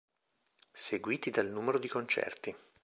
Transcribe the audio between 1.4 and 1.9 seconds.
numero di